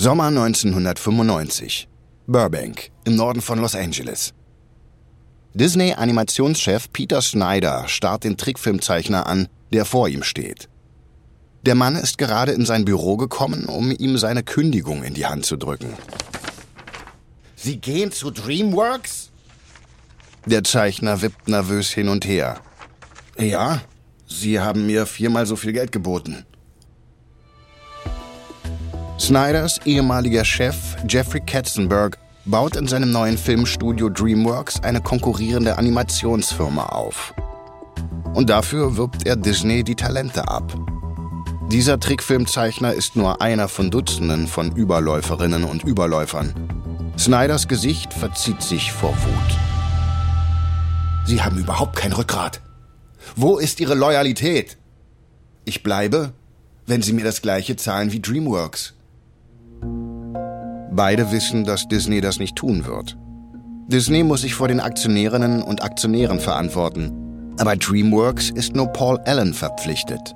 [0.00, 1.88] Sommer 1995.
[2.28, 4.32] Burbank, im Norden von Los Angeles.
[5.54, 10.68] Disney-Animationschef Peter Snyder starrt den Trickfilmzeichner an, der vor ihm steht.
[11.66, 15.44] Der Mann ist gerade in sein Büro gekommen, um ihm seine Kündigung in die Hand
[15.44, 15.92] zu drücken.
[17.56, 19.32] Sie gehen zu DreamWorks?
[20.46, 22.60] Der Zeichner wippt nervös hin und her.
[23.36, 23.80] Ja,
[24.28, 26.46] Sie haben mir viermal so viel Geld geboten.
[29.20, 37.34] Snyders ehemaliger Chef Jeffrey Katzenberg baut in seinem neuen Filmstudio DreamWorks eine konkurrierende Animationsfirma auf.
[38.34, 40.72] Und dafür wirbt er Disney die Talente ab.
[41.70, 46.54] Dieser Trickfilmzeichner ist nur einer von Dutzenden von Überläuferinnen und Überläufern.
[47.18, 49.58] Snyders Gesicht verzieht sich vor Wut.
[51.26, 52.60] Sie haben überhaupt kein Rückgrat.
[53.34, 54.78] Wo ist Ihre Loyalität?
[55.64, 56.32] Ich bleibe,
[56.86, 58.94] wenn Sie mir das gleiche zahlen wie DreamWorks.
[60.98, 63.16] Beide wissen, dass Disney das nicht tun wird.
[63.86, 67.54] Disney muss sich vor den Aktionärinnen und Aktionären verantworten.
[67.60, 70.34] Aber DreamWorks ist nur Paul Allen verpflichtet.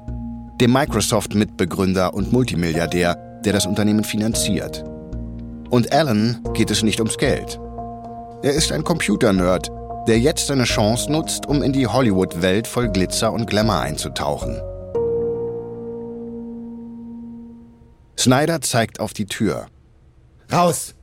[0.61, 4.85] Dem Microsoft-Mitbegründer und Multimilliardär, der das Unternehmen finanziert.
[5.69, 7.59] Und Allen geht es nicht ums Geld.
[8.45, 9.69] Er ist ein Computernerd,
[10.07, 14.61] der jetzt seine Chance nutzt, um in die Hollywood-Welt voll Glitzer und Glamour einzutauchen.
[18.17, 19.67] Snyder zeigt auf die Tür.
[20.53, 20.95] Raus!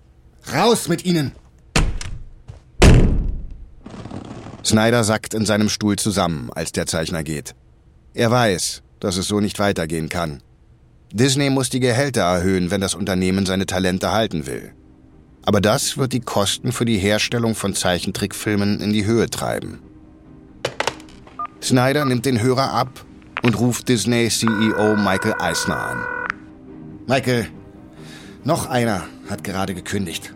[0.53, 1.31] Raus mit Ihnen!
[4.63, 7.55] Snyder sackt in seinem Stuhl zusammen, als der Zeichner geht.
[8.13, 10.43] Er weiß, dass es so nicht weitergehen kann.
[11.11, 14.71] Disney muss die Gehälter erhöhen, wenn das Unternehmen seine Talente halten will.
[15.43, 19.79] Aber das wird die Kosten für die Herstellung von Zeichentrickfilmen in die Höhe treiben.
[21.59, 23.03] Snyder nimmt den Hörer ab
[23.41, 26.03] und ruft Disney-CEO Michael Eisner an.
[27.07, 27.47] Michael,
[28.43, 30.33] noch einer hat gerade gekündigt.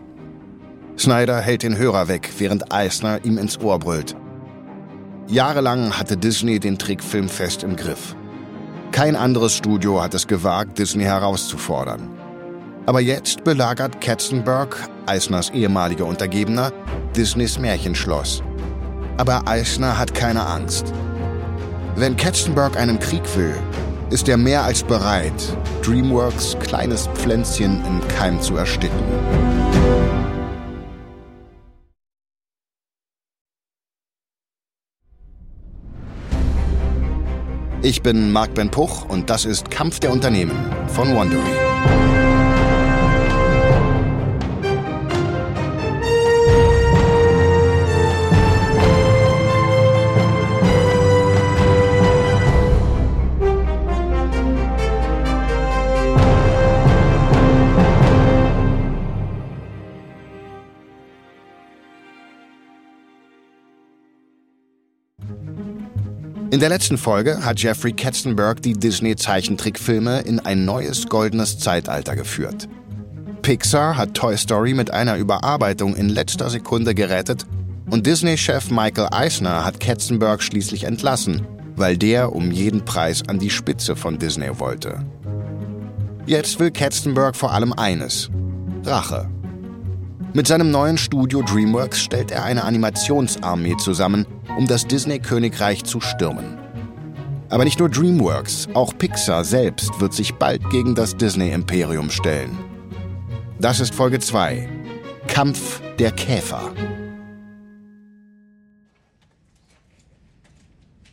[0.97, 4.15] Snyder hält den Hörer weg, während Eisner ihm ins Ohr brüllt.
[5.27, 8.15] Jahrelang hatte Disney den Trickfilm fest im Griff.
[8.91, 12.09] Kein anderes Studio hat es gewagt, Disney herauszufordern.
[12.85, 16.71] Aber jetzt belagert Katzenberg, Eisners ehemaliger Untergebener,
[17.15, 18.43] Disneys Märchenschloss.
[19.17, 20.93] Aber Eisner hat keine Angst.
[21.95, 23.55] Wenn Katzenberg einen Krieg will,
[24.13, 25.33] ist er mehr als bereit,
[25.81, 28.95] DreamWorks kleines Pflänzchen im Keim zu ersticken.
[37.81, 40.57] Ich bin Marc Ben Puch und das ist Kampf der Unternehmen
[40.89, 42.32] von Wondery.
[66.53, 72.69] In der letzten Folge hat Jeffrey Katzenberg die Disney-Zeichentrickfilme in ein neues goldenes Zeitalter geführt.
[73.41, 77.47] Pixar hat Toy Story mit einer Überarbeitung in letzter Sekunde gerettet
[77.89, 83.49] und Disney-Chef Michael Eisner hat Katzenberg schließlich entlassen, weil der um jeden Preis an die
[83.49, 85.03] Spitze von Disney wollte.
[86.27, 88.29] Jetzt will Katzenberg vor allem eines:
[88.85, 89.27] Rache.
[90.35, 94.25] Mit seinem neuen Studio DreamWorks stellt er eine Animationsarmee zusammen,
[94.57, 96.57] um das Disney-Königreich zu stürmen.
[97.49, 102.57] Aber nicht nur DreamWorks, auch Pixar selbst wird sich bald gegen das Disney-Imperium stellen.
[103.59, 104.67] Das ist Folge 2.
[105.27, 106.71] Kampf der Käfer.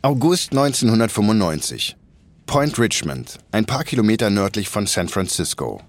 [0.01, 1.95] August 1995.
[2.47, 5.79] Point Richmond, ein paar Kilometer nördlich von San Francisco.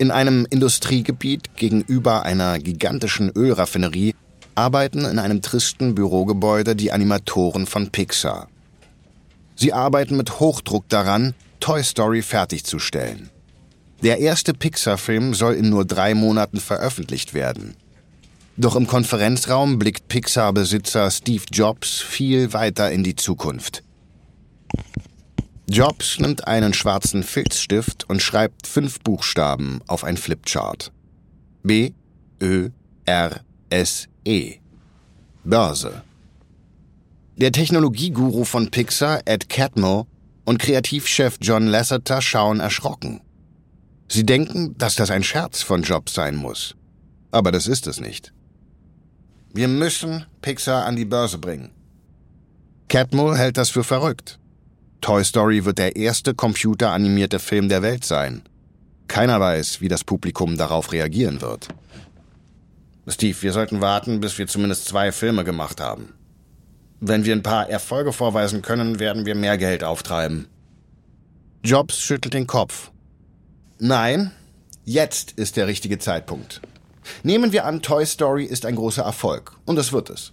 [0.00, 4.14] In einem Industriegebiet gegenüber einer gigantischen Ölraffinerie
[4.54, 8.48] arbeiten in einem tristen Bürogebäude die Animatoren von Pixar.
[9.56, 13.28] Sie arbeiten mit Hochdruck daran, Toy Story fertigzustellen.
[14.02, 17.76] Der erste Pixar-Film soll in nur drei Monaten veröffentlicht werden.
[18.56, 23.82] Doch im Konferenzraum blickt Pixar-Besitzer Steve Jobs viel weiter in die Zukunft.
[25.72, 30.90] Jobs nimmt einen schwarzen Filzstift und schreibt fünf Buchstaben auf ein Flipchart.
[31.62, 31.92] B,
[32.42, 32.70] Ö,
[33.04, 34.56] R, S, E.
[35.44, 36.02] Börse.
[37.36, 40.06] Der Technologieguru von Pixar, Ed Catmull,
[40.44, 43.20] und Kreativchef John Lasseter schauen erschrocken.
[44.08, 46.74] Sie denken, dass das ein Scherz von Jobs sein muss.
[47.30, 48.32] Aber das ist es nicht.
[49.54, 51.70] Wir müssen Pixar an die Börse bringen.
[52.88, 54.39] Catmull hält das für verrückt.
[55.00, 58.42] Toy Story wird der erste computeranimierte Film der Welt sein.
[59.08, 61.68] Keiner weiß, wie das Publikum darauf reagieren wird.
[63.08, 66.14] Steve, wir sollten warten, bis wir zumindest zwei Filme gemacht haben.
[67.00, 70.48] Wenn wir ein paar Erfolge vorweisen können, werden wir mehr Geld auftreiben.
[71.64, 72.90] Jobs schüttelt den Kopf.
[73.78, 74.32] Nein,
[74.84, 76.60] jetzt ist der richtige Zeitpunkt.
[77.22, 79.56] Nehmen wir an, Toy Story ist ein großer Erfolg.
[79.64, 80.32] Und es wird es.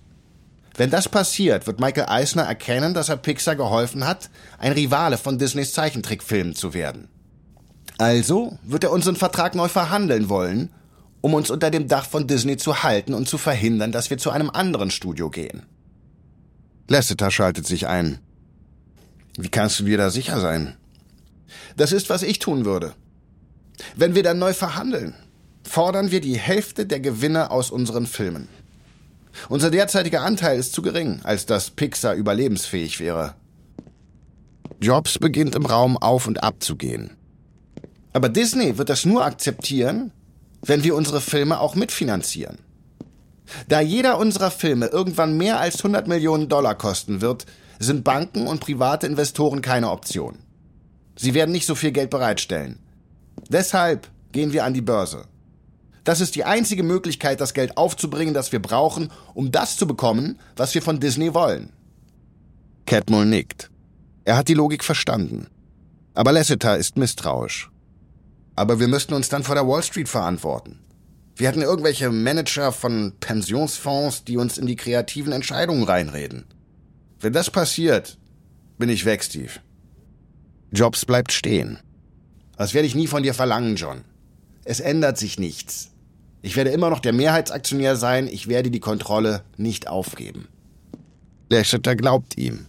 [0.77, 4.29] Wenn das passiert, wird Michael Eisner erkennen, dass er Pixar geholfen hat,
[4.59, 7.09] ein Rivale von Disneys Zeichentrickfilmen zu werden.
[7.97, 10.71] Also wird er unseren Vertrag neu verhandeln wollen,
[11.21, 14.29] um uns unter dem Dach von Disney zu halten und zu verhindern, dass wir zu
[14.29, 15.63] einem anderen Studio gehen.
[16.87, 18.19] Lasseter schaltet sich ein.
[19.35, 20.77] Wie kannst du dir da sicher sein?
[21.75, 22.93] Das ist, was ich tun würde.
[23.95, 25.15] Wenn wir dann neu verhandeln,
[25.63, 28.47] fordern wir die Hälfte der Gewinne aus unseren Filmen.
[29.49, 33.35] Unser derzeitiger Anteil ist zu gering, als dass Pixar überlebensfähig wäre.
[34.81, 37.17] Jobs beginnt im Raum auf und ab zu gehen.
[38.13, 40.11] Aber Disney wird das nur akzeptieren,
[40.63, 42.59] wenn wir unsere Filme auch mitfinanzieren.
[43.67, 47.45] Da jeder unserer Filme irgendwann mehr als 100 Millionen Dollar kosten wird,
[47.79, 50.39] sind Banken und private Investoren keine Option.
[51.15, 52.79] Sie werden nicht so viel Geld bereitstellen.
[53.49, 55.25] Deshalb gehen wir an die Börse.
[56.07, 60.39] Das ist die einzige Möglichkeit, das Geld aufzubringen, das wir brauchen, um das zu bekommen,
[60.55, 61.73] was wir von Disney wollen.
[62.85, 63.69] Catmull nickt.
[64.23, 65.47] Er hat die Logik verstanden.
[66.13, 67.69] Aber Lasseter ist misstrauisch.
[68.55, 70.79] Aber wir müssten uns dann vor der Wall Street verantworten.
[71.35, 76.45] Wir hatten irgendwelche Manager von Pensionsfonds, die uns in die kreativen Entscheidungen reinreden.
[77.19, 78.17] Wenn das passiert,
[78.77, 79.51] bin ich weg, Steve.
[80.71, 81.79] Jobs bleibt stehen.
[82.55, 84.05] Das werde ich nie von dir verlangen, John.
[84.63, 85.91] Es ändert sich nichts.
[86.41, 90.47] Ich werde immer noch der Mehrheitsaktionär sein, ich werde die Kontrolle nicht aufgeben.
[91.49, 92.67] Lasseter glaubt ihm.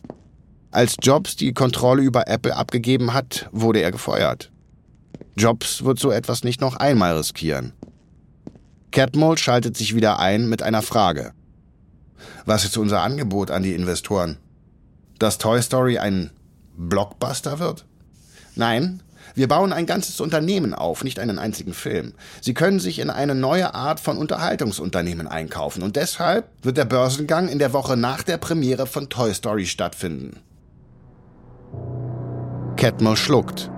[0.71, 4.51] Als Jobs die Kontrolle über Apple abgegeben hat, wurde er gefeuert.
[5.37, 7.73] Jobs wird so etwas nicht noch einmal riskieren.
[8.91, 11.33] Catmull schaltet sich wieder ein mit einer Frage.
[12.45, 14.39] Was ist unser Angebot an die Investoren?
[15.19, 16.31] Dass Toy Story ein
[16.77, 17.85] Blockbuster wird?
[18.55, 19.03] Nein,
[19.39, 22.15] wir bauen ein ganzes Unternehmen auf, nicht einen einzigen Film.
[22.41, 27.47] Sie können sich in eine neue Art von Unterhaltungsunternehmen einkaufen und deshalb wird der Börsengang
[27.47, 30.41] in der Woche nach der Premiere von Toy Story stattfinden.
[32.77, 33.71] Catmull schluckt.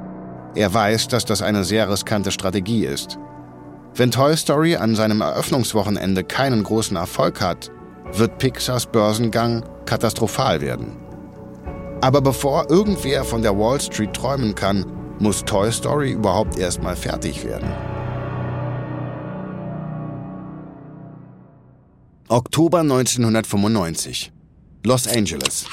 [0.54, 3.18] Er weiß, dass das eine sehr riskante Strategie ist.
[3.94, 7.70] Wenn Toy Story an seinem Eröffnungswochenende keinen großen Erfolg hat,
[8.14, 10.96] wird Pixars Börsengang katastrophal werden.
[12.00, 14.86] Aber bevor irgendwer von der Wall Street träumen kann,
[15.20, 17.70] muss Toy Story überhaupt erstmal fertig werden.
[22.28, 24.32] Oktober 1995.
[24.84, 25.66] Los Angeles.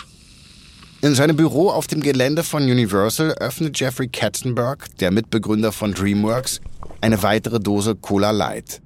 [1.01, 6.59] In seinem Büro auf dem Gelände von Universal öffnet Jeffrey Katzenberg, der Mitbegründer von DreamWorks,
[6.99, 8.81] eine weitere Dose Cola Light.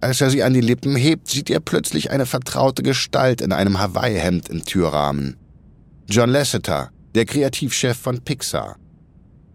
[0.00, 3.78] Als er sie an die Lippen hebt, sieht er plötzlich eine vertraute Gestalt in einem
[3.78, 5.36] Hawaii-Hemd im Türrahmen.
[6.08, 8.76] John Lasseter, der Kreativchef von Pixar.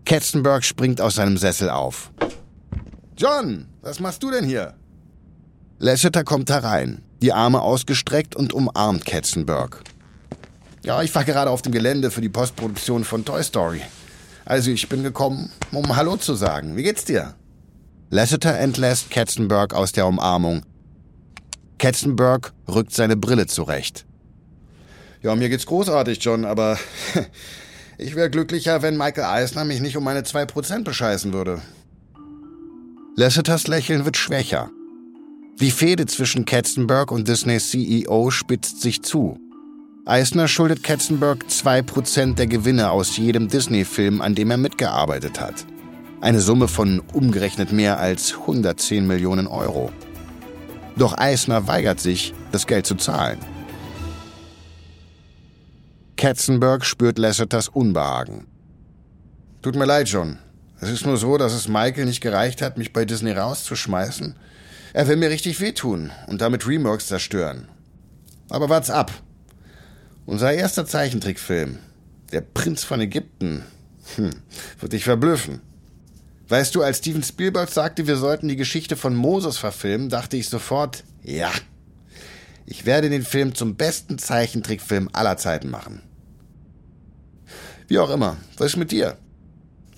[0.08, 2.12] Katzenberg springt aus seinem Sessel auf.
[3.18, 4.74] John, was machst du denn hier?
[5.80, 9.84] Lasseter kommt herein, die Arme ausgestreckt und umarmt Katzenberg.
[10.82, 13.82] Ja, ich war gerade auf dem Gelände für die Postproduktion von Toy Story.
[14.46, 16.78] Also ich bin gekommen, um Hallo zu sagen.
[16.78, 17.34] Wie geht's dir?
[18.10, 20.62] Lasseter entlässt Katzenberg aus der Umarmung.
[21.80, 24.06] Katzenberg rückt seine Brille zurecht.
[25.22, 26.80] Ja, mir geht's großartig, John, aber
[28.00, 31.62] Ich wäre glücklicher, wenn Michael Eisner mich nicht um meine 2% bescheißen würde.
[33.16, 34.70] Lasseters Lächeln wird schwächer.
[35.60, 39.40] Die Fehde zwischen Katzenberg und Disneys CEO spitzt sich zu.
[40.06, 45.66] Eisner schuldet Katzenberg 2% der Gewinne aus jedem Disney-Film, an dem er mitgearbeitet hat.
[46.22, 49.92] Eine Summe von umgerechnet mehr als 110 Millionen Euro.
[50.96, 53.40] Doch Eisner weigert sich, das Geld zu zahlen.
[56.18, 58.48] Katzenberg spürt Lasseters Unbehagen.
[59.62, 60.40] Tut mir leid, John.
[60.82, 64.36] Es ist nur so, dass es Michael nicht gereicht hat, mich bei Disney rauszuschmeißen.
[64.94, 67.68] Er will mir richtig wehtun und damit Remarks zerstören.
[68.50, 69.12] Aber wart's ab.
[70.26, 71.80] Unser erster Zeichentrickfilm,
[72.32, 73.64] Der Prinz von Ägypten,
[74.16, 74.32] hm,
[74.80, 75.62] wird dich verblüffen.
[76.50, 80.50] Weißt du, als Steven Spielberg sagte, wir sollten die Geschichte von Moses verfilmen, dachte ich
[80.50, 81.52] sofort, ja,
[82.68, 86.04] ich werde den Film zum besten Zeichentrickfilm aller Zeiten machen.
[87.88, 89.18] Wie auch immer, was ist mit dir?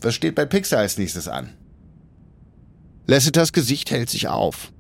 [0.02, 1.50] Was steht bei Pixar als nächstes an?
[3.08, 4.72] Lasseters Gesicht hält sich auf.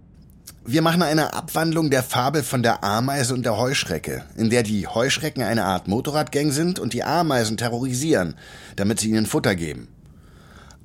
[0.63, 4.85] Wir machen eine Abwandlung der Fabel von der Ameise und der Heuschrecke, in der die
[4.85, 8.35] Heuschrecken eine Art Motorradgang sind und die Ameisen terrorisieren,
[8.75, 9.87] damit sie ihnen Futter geben.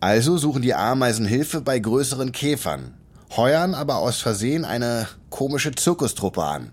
[0.01, 2.95] Also suchen die Ameisen Hilfe bei größeren Käfern,
[3.37, 6.73] heuern aber aus Versehen eine komische Zirkustruppe an.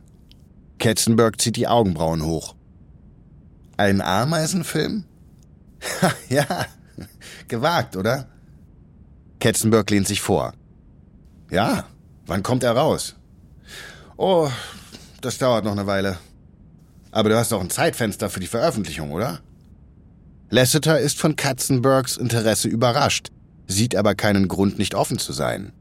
[0.81, 2.55] Katzenberg zieht die Augenbrauen hoch.
[3.77, 5.05] Ein Ameisenfilm?
[6.29, 6.65] ja,
[7.47, 8.27] gewagt, oder?
[9.39, 10.53] Katzenberg lehnt sich vor.
[11.51, 11.85] Ja,
[12.25, 13.15] wann kommt er raus?
[14.17, 14.49] Oh,
[15.21, 16.17] das dauert noch eine Weile.
[17.11, 19.39] Aber du hast doch ein Zeitfenster für die Veröffentlichung, oder?
[20.49, 23.29] Lasseter ist von Katzenbergs Interesse überrascht,
[23.67, 25.73] sieht aber keinen Grund, nicht offen zu sein.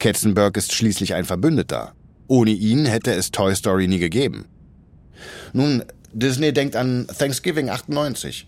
[0.00, 1.94] Katzenberg ist schließlich ein Verbündeter.
[2.30, 4.44] Ohne ihn hätte es Toy Story nie gegeben.
[5.52, 5.82] Nun,
[6.12, 8.46] Disney denkt an Thanksgiving 98.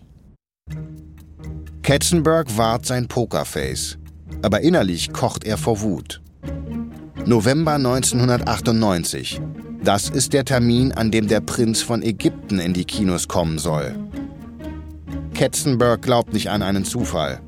[1.81, 3.97] Katzenberg wahrt sein Pokerface,
[4.41, 6.21] aber innerlich kocht er vor Wut.
[7.25, 9.41] November 1998.
[9.83, 13.93] Das ist der Termin, an dem der Prinz von Ägypten in die Kinos kommen soll.
[15.33, 17.41] Katzenberg glaubt nicht an einen Zufall.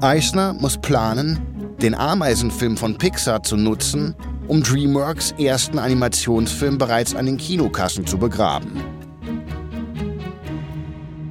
[0.00, 1.40] Eisner muss planen,
[1.82, 4.14] den Ameisenfilm von Pixar zu nutzen,
[4.48, 8.82] um DreamWorks ersten Animationsfilm bereits an den Kinokassen zu begraben.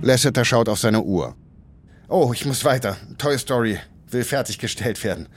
[0.01, 1.35] Lasseter schaut auf seine Uhr.
[2.07, 2.97] Oh, ich muss weiter.
[3.17, 3.79] Toy Story
[4.09, 5.27] will fertiggestellt werden.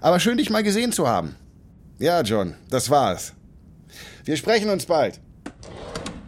[0.00, 1.36] Aber schön, dich mal gesehen zu haben.
[1.98, 3.32] Ja, John, das war's.
[4.24, 5.20] Wir sprechen uns bald.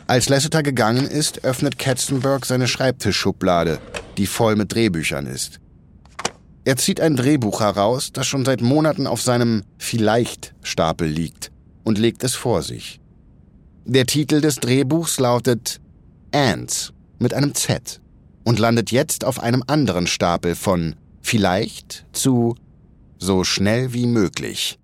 [0.06, 3.78] Als Lasseter gegangen ist, öffnet Katzenberg seine Schreibtischschublade,
[4.16, 5.59] die voll mit Drehbüchern ist.
[6.64, 11.50] Er zieht ein Drehbuch heraus, das schon seit Monaten auf seinem Vielleicht-Stapel liegt,
[11.84, 13.00] und legt es vor sich.
[13.86, 15.80] Der Titel des Drehbuchs lautet
[16.32, 18.00] Ants mit einem Z
[18.44, 22.56] und landet jetzt auf einem anderen Stapel von Vielleicht zu
[23.18, 24.78] so schnell wie möglich.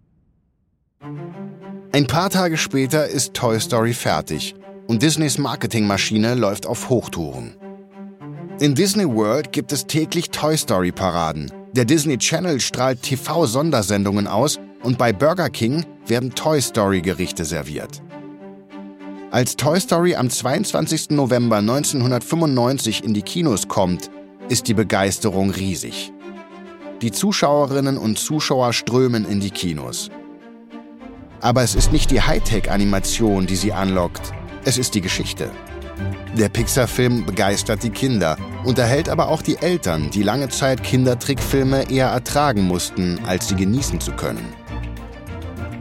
[1.92, 4.54] Ein paar Tage später ist Toy Story fertig
[4.86, 7.54] und Disneys Marketingmaschine läuft auf Hochtouren.
[8.60, 11.50] In Disney World gibt es täglich Toy Story Paraden.
[11.76, 18.02] Der Disney Channel strahlt TV-Sondersendungen aus und bei Burger King werden Toy Story Gerichte serviert.
[19.30, 21.10] Als Toy Story am 22.
[21.10, 24.10] November 1995 in die Kinos kommt,
[24.48, 26.14] ist die Begeisterung riesig.
[27.02, 30.08] Die Zuschauerinnen und Zuschauer strömen in die Kinos.
[31.42, 34.32] Aber es ist nicht die Hightech-Animation, die sie anlockt,
[34.64, 35.50] es ist die Geschichte.
[36.36, 42.08] Der Pixar-Film begeistert die Kinder, unterhält aber auch die Eltern, die lange Zeit Kindertrickfilme eher
[42.08, 44.52] ertragen mussten, als sie genießen zu können.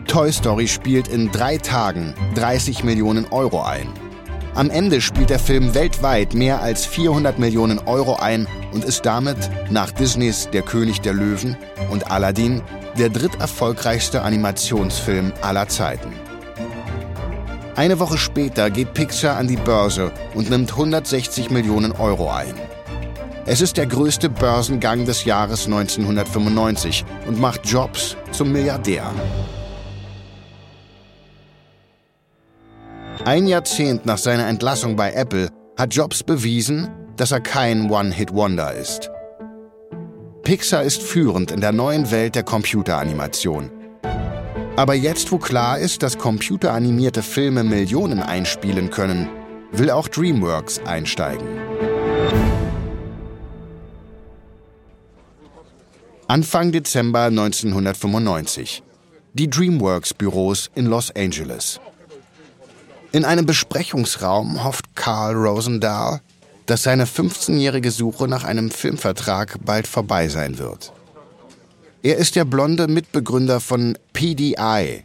[0.07, 3.89] Toy Story spielt in drei Tagen 30 Millionen Euro ein.
[4.53, 9.37] Am Ende spielt der Film weltweit mehr als 400 Millionen Euro ein und ist damit
[9.69, 11.57] nach Disneys Der König der Löwen
[11.91, 12.61] und Aladdin
[12.97, 16.24] der dritterfolgreichste Animationsfilm aller Zeiten.
[17.75, 22.53] Eine Woche später geht Pixar an die Börse und nimmt 160 Millionen Euro ein.
[23.45, 29.11] Es ist der größte Börsengang des Jahres 1995 und macht Jobs zum Milliardär.
[33.25, 39.11] Ein Jahrzehnt nach seiner Entlassung bei Apple hat Jobs bewiesen, dass er kein One-Hit-Wonder ist.
[40.43, 43.69] Pixar ist führend in der neuen Welt der Computeranimation.
[44.77, 49.29] Aber jetzt, wo klar ist, dass computeranimierte Filme Millionen einspielen können,
[49.71, 51.47] will auch DreamWorks einsteigen.
[56.27, 58.83] Anfang Dezember 1995.
[59.33, 61.79] Die DreamWorks-Büros in Los Angeles.
[63.13, 66.19] In einem Besprechungsraum hofft Carl Rosendahl,
[66.65, 70.91] dass seine 15-jährige Suche nach einem Filmvertrag bald vorbei sein wird.
[72.05, 75.03] Er ist der blonde Mitbegründer von PDI.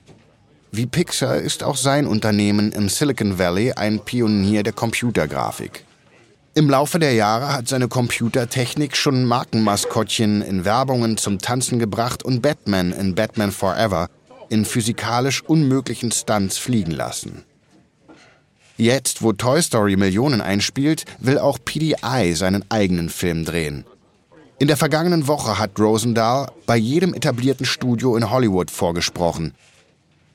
[0.70, 5.86] Wie Pixar ist auch sein Unternehmen im Silicon Valley ein Pionier der Computergrafik.
[6.52, 12.42] Im Laufe der Jahre hat seine Computertechnik schon Markenmaskottchen in Werbungen zum Tanzen gebracht und
[12.42, 14.10] Batman in Batman Forever
[14.50, 17.46] in physikalisch unmöglichen Stunts fliegen lassen.
[18.76, 23.86] Jetzt, wo Toy Story Millionen einspielt, will auch PDI seinen eigenen Film drehen.
[24.60, 29.54] In der vergangenen Woche hat Rosendahl bei jedem etablierten Studio in Hollywood vorgesprochen.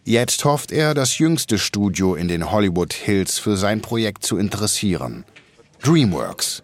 [0.04, 5.26] Jetzt hofft er, das jüngste Studio in den Hollywood Hills für sein Projekt zu interessieren.
[5.84, 6.64] DreamWorks.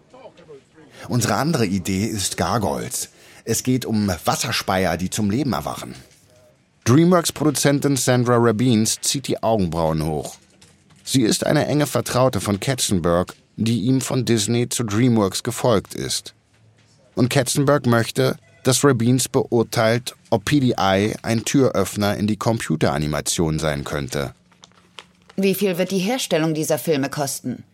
[1.08, 3.10] Unsere andere Idee ist Gargoyles.
[3.44, 5.94] Es geht um Wasserspeier, die zum Leben erwachen.
[6.84, 10.34] DreamWorks-Produzentin Sandra Rabins zieht die Augenbrauen hoch.
[11.04, 16.34] Sie ist eine enge Vertraute von Katzenberg, die ihm von Disney zu DreamWorks gefolgt ist.
[17.14, 24.34] Und Katzenberg möchte, dass Rabins beurteilt, ob PDI ein Türöffner in die Computeranimation sein könnte.
[25.36, 27.64] Wie viel wird die Herstellung dieser Filme kosten?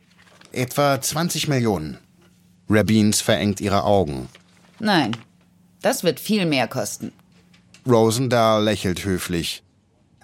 [0.52, 1.98] Etwa 20 Millionen.
[2.68, 4.28] Rabins verengt ihre Augen.
[4.78, 5.16] Nein,
[5.80, 7.12] Das wird viel mehr kosten.
[7.86, 9.62] Rosendahl lächelt höflich.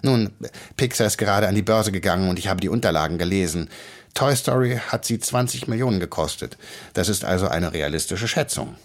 [0.01, 0.31] Nun,
[0.75, 3.69] Pixar ist gerade an die Börse gegangen und ich habe die Unterlagen gelesen.
[4.13, 6.57] Toy Story hat sie 20 Millionen gekostet.
[6.93, 8.75] Das ist also eine realistische Schätzung.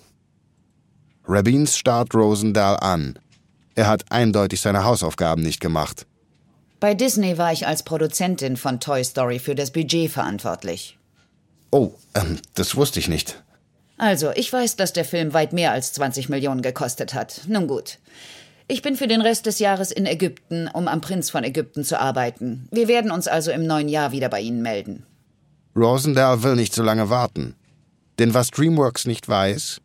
[1.26, 3.18] Rabins starrt Rosendahl an.
[3.74, 6.06] Er hat eindeutig seine Hausaufgaben nicht gemacht.
[6.80, 10.98] Bei Disney war ich als Produzentin von Toy Story für das Budget verantwortlich.
[11.70, 13.42] Oh, ähm, das wusste ich nicht.
[13.98, 17.42] Also, ich weiß, dass der Film weit mehr als 20 Millionen gekostet hat.
[17.48, 17.98] Nun gut.
[18.66, 22.00] Ich bin für den Rest des Jahres in Ägypten, um am Prinz von Ägypten zu
[22.00, 22.66] arbeiten.
[22.70, 25.04] Wir werden uns also im neuen Jahr wieder bei Ihnen melden.
[25.76, 27.54] Rosendahl will nicht so lange warten.
[28.18, 29.80] Denn was DreamWorks nicht weiß,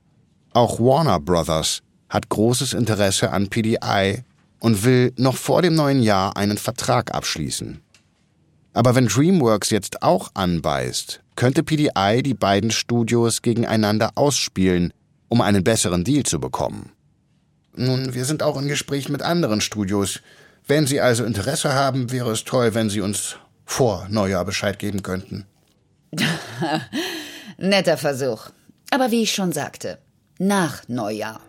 [0.55, 4.23] auch Warner Brothers hat großes Interesse an PDI
[4.59, 7.81] und will noch vor dem neuen Jahr einen Vertrag abschließen.
[8.73, 14.93] Aber wenn DreamWorks jetzt auch anbeißt, könnte PDI die beiden Studios gegeneinander ausspielen,
[15.27, 16.91] um einen besseren Deal zu bekommen.
[17.75, 20.21] Nun, wir sind auch in Gespräch mit anderen Studios.
[20.65, 25.03] Wenn Sie also Interesse haben, wäre es toll, wenn Sie uns vor Neujahr Bescheid geben
[25.03, 25.45] könnten.
[27.57, 28.49] Netter Versuch.
[28.91, 29.97] Aber wie ich schon sagte,
[30.39, 31.39] nach Neujahr.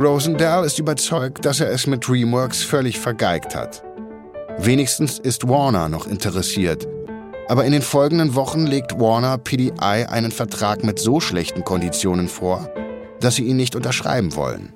[0.00, 3.84] Rosendahl ist überzeugt, dass er es mit DreamWorks völlig vergeigt hat.
[4.58, 6.86] Wenigstens ist Warner noch interessiert.
[7.48, 12.70] Aber in den folgenden Wochen legt Warner PDI einen Vertrag mit so schlechten Konditionen vor,
[13.20, 14.72] dass sie ihn nicht unterschreiben wollen.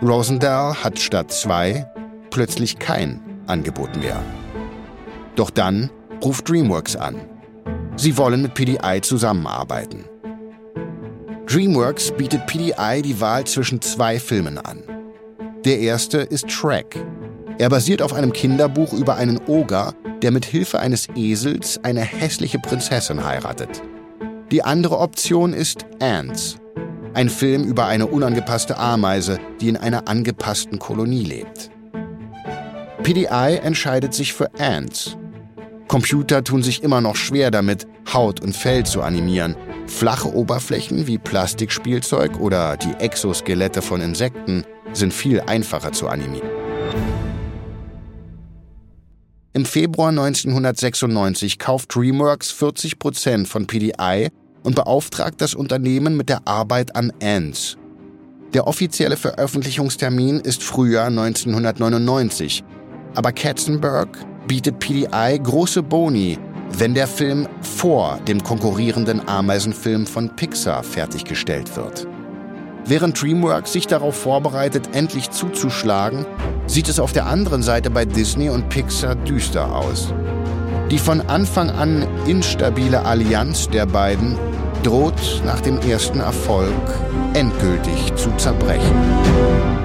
[0.00, 1.90] Rosendahl hat statt zwei
[2.30, 4.22] plötzlich kein Angebot mehr.
[5.34, 5.90] Doch dann
[6.22, 7.16] ruft DreamWorks an.
[7.96, 10.04] Sie wollen mit PDI zusammenarbeiten.
[11.48, 14.82] DreamWorks bietet PDI die Wahl zwischen zwei Filmen an.
[15.64, 17.02] Der erste ist Shrek.
[17.56, 22.58] Er basiert auf einem Kinderbuch über einen Oger, der mit Hilfe eines Esels eine hässliche
[22.58, 23.80] Prinzessin heiratet.
[24.50, 26.58] Die andere Option ist Ants,
[27.14, 31.70] ein Film über eine unangepasste Ameise, die in einer angepassten Kolonie lebt.
[33.02, 35.16] PDI entscheidet sich für Ants.
[35.88, 39.56] Computer tun sich immer noch schwer damit, Haut und Fell zu animieren.
[39.88, 46.48] Flache Oberflächen wie Plastikspielzeug oder die Exoskelette von Insekten sind viel einfacher zu animieren.
[49.54, 54.28] Im Februar 1996 kauft DreamWorks 40% von PDI
[54.62, 57.76] und beauftragt das Unternehmen mit der Arbeit an Ants.
[58.54, 62.62] Der offizielle Veröffentlichungstermin ist Frühjahr 1999,
[63.14, 66.38] aber Katzenberg bietet PDI große Boni,
[66.72, 72.06] wenn der Film vor dem konkurrierenden Ameisenfilm von Pixar fertiggestellt wird.
[72.84, 76.24] Während DreamWorks sich darauf vorbereitet, endlich zuzuschlagen,
[76.66, 80.12] sieht es auf der anderen Seite bei Disney und Pixar düster aus.
[80.90, 84.38] Die von Anfang an instabile Allianz der beiden
[84.82, 86.72] droht nach dem ersten Erfolg
[87.34, 89.77] endgültig zu zerbrechen.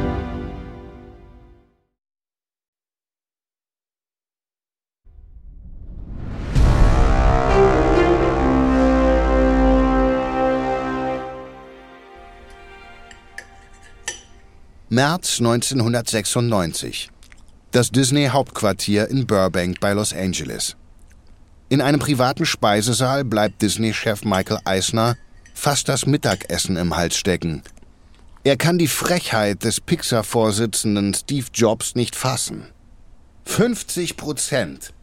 [14.93, 17.09] März 1996.
[17.71, 20.75] Das Disney-Hauptquartier in Burbank bei Los Angeles.
[21.69, 25.17] In einem privaten Speisesaal bleibt Disney-Chef Michael Eisner
[25.55, 27.63] fast das Mittagessen im Hals stecken.
[28.43, 32.67] Er kann die Frechheit des Pixar-Vorsitzenden Steve Jobs nicht fassen.
[33.45, 34.93] 50 Prozent.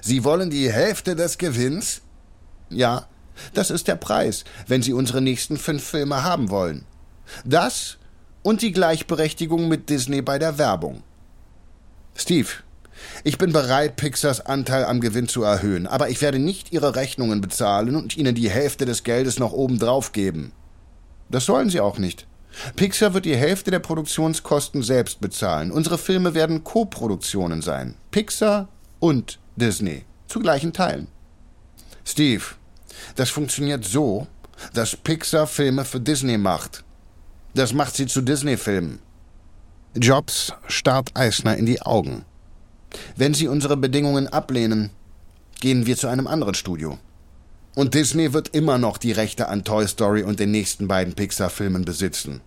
[0.00, 2.00] Sie wollen die Hälfte des Gewinns?
[2.70, 3.08] Ja,
[3.52, 6.86] das ist der Preis, wenn Sie unsere nächsten fünf Filme haben wollen.
[7.44, 7.98] Das
[8.42, 11.02] und die Gleichberechtigung mit Disney bei der Werbung.
[12.14, 12.48] Steve,
[13.24, 17.40] ich bin bereit, Pixars Anteil am Gewinn zu erhöhen, aber ich werde nicht Ihre Rechnungen
[17.40, 20.52] bezahlen und Ihnen die Hälfte des Geldes noch obendrauf geben.
[21.30, 22.26] Das sollen Sie auch nicht.
[22.76, 25.70] Pixar wird die Hälfte der Produktionskosten selbst bezahlen.
[25.70, 27.94] Unsere Filme werden Co-Produktionen sein.
[28.10, 28.68] Pixar
[29.00, 30.04] und Disney.
[30.26, 31.08] Zu gleichen Teilen.
[32.04, 32.42] Steve,
[33.16, 34.26] das funktioniert so,
[34.74, 36.84] dass Pixar Filme für Disney macht.
[37.54, 39.00] Das macht sie zu Disney-Filmen.
[39.94, 42.24] Jobs starrt Eisner in die Augen.
[43.16, 44.90] Wenn Sie unsere Bedingungen ablehnen,
[45.60, 46.98] gehen wir zu einem anderen Studio.
[47.74, 51.84] Und Disney wird immer noch die Rechte an Toy Story und den nächsten beiden Pixar-Filmen
[51.84, 52.40] besitzen.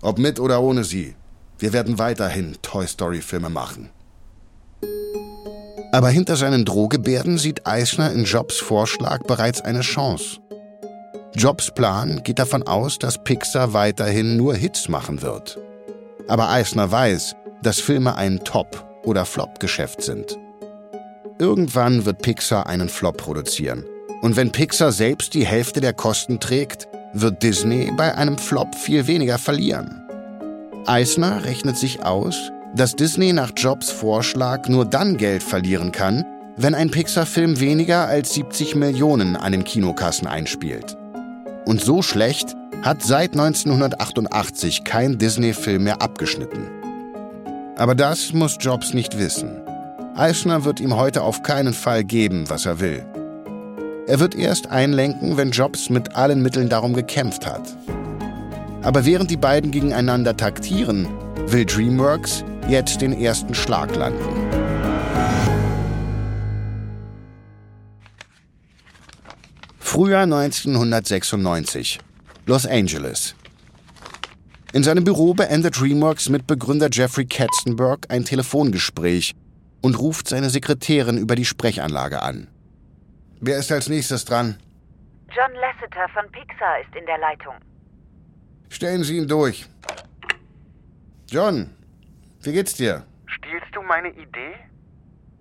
[0.00, 1.14] Ob mit oder ohne sie.
[1.58, 3.90] Wir werden weiterhin Toy Story-Filme machen.
[5.92, 10.38] Aber hinter seinen Drohgebärden sieht Eisner in Jobs Vorschlag bereits eine Chance.
[11.34, 15.58] Jobs Plan geht davon aus, dass Pixar weiterhin nur Hits machen wird.
[16.26, 20.36] Aber Eisner weiß, dass Filme ein Top- oder Flop-Geschäft sind.
[21.38, 23.84] Irgendwann wird Pixar einen Flop produzieren.
[24.22, 29.06] Und wenn Pixar selbst die Hälfte der Kosten trägt, wird Disney bei einem Flop viel
[29.06, 30.02] weniger verlieren.
[30.86, 36.24] Eisner rechnet sich aus, dass Disney nach Jobs Vorschlag nur dann Geld verlieren kann,
[36.56, 40.96] wenn ein Pixar-Film weniger als 70 Millionen an den Kinokassen einspielt.
[41.66, 46.68] Und so schlecht hat seit 1988 kein Disney-Film mehr abgeschnitten.
[47.76, 49.50] Aber das muss Jobs nicht wissen.
[50.14, 53.04] Eisner wird ihm heute auf keinen Fall geben, was er will.
[54.06, 57.62] Er wird erst einlenken, wenn Jobs mit allen Mitteln darum gekämpft hat.
[58.82, 61.06] Aber während die beiden gegeneinander taktieren,
[61.46, 64.59] will DreamWorks jetzt den ersten Schlag landen.
[69.92, 71.98] Frühjahr 1996.
[72.46, 73.34] Los Angeles.
[74.72, 79.34] In seinem Büro beendet DreamWorks Mitbegründer Jeffrey Katzenberg ein Telefongespräch
[79.80, 82.46] und ruft seine Sekretärin über die Sprechanlage an.
[83.40, 84.58] Wer ist als nächstes dran?
[85.28, 87.54] John Lasseter von Pixar ist in der Leitung.
[88.68, 89.66] Stellen Sie ihn durch.
[91.28, 91.68] John,
[92.42, 93.04] wie geht's dir?
[93.26, 94.54] Stiehlst du meine Idee?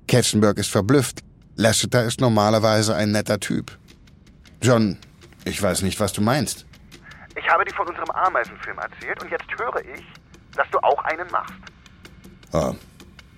[0.07, 1.19] Katzenberg ist verblüfft.
[1.55, 3.77] Lasseter ist normalerweise ein netter Typ.
[4.61, 4.97] John,
[5.45, 6.65] ich weiß nicht, was du meinst.
[7.35, 10.03] Ich habe dir von unserem Ameisenfilm erzählt und jetzt höre ich,
[10.55, 11.53] dass du auch einen machst.
[12.51, 12.75] Oh,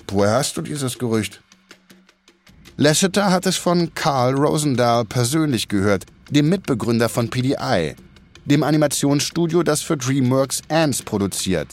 [0.08, 1.42] woher hast du dieses Gerücht?
[2.78, 7.96] Lasseter hat es von Carl Rosendahl persönlich gehört, dem Mitbegründer von PDI,
[8.46, 11.68] dem Animationsstudio, das für DreamWorks Ants produziert.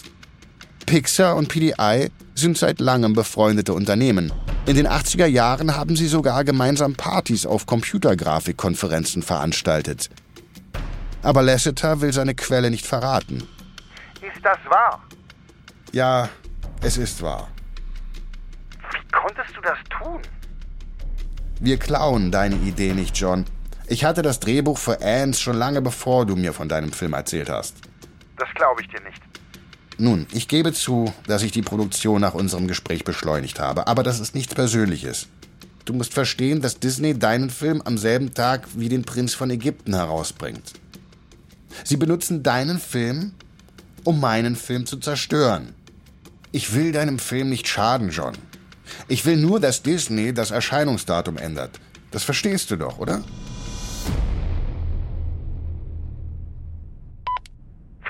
[0.84, 4.32] Pixar und PDI sind seit langem befreundete Unternehmen.
[4.66, 10.11] In den 80er Jahren haben sie sogar gemeinsam Partys auf Computergrafikkonferenzen veranstaltet.
[11.23, 13.49] Aber Lasseter will seine Quelle nicht verraten.
[14.21, 15.03] Ist das wahr?
[15.92, 16.29] Ja,
[16.83, 17.49] es ist wahr.
[18.92, 20.21] Wie konntest du das tun?
[21.61, 23.47] Wir klauen deine Idee nicht, John.
[23.87, 27.49] Ich hatte das Drehbuch für Ants schon lange bevor du mir von deinem Film erzählt
[27.49, 27.77] hast.
[28.37, 29.21] Das glaube ich dir nicht.
[30.00, 34.20] Nun, ich gebe zu, dass ich die Produktion nach unserem Gespräch beschleunigt habe, aber das
[34.20, 35.26] ist nichts Persönliches.
[35.84, 39.94] Du musst verstehen, dass Disney deinen Film am selben Tag wie den Prinz von Ägypten
[39.94, 40.74] herausbringt.
[41.82, 43.32] Sie benutzen deinen Film,
[44.04, 45.74] um meinen Film zu zerstören.
[46.52, 48.34] Ich will deinem Film nicht schaden, John.
[49.08, 51.80] Ich will nur, dass Disney das Erscheinungsdatum ändert.
[52.12, 53.24] Das verstehst du doch, oder?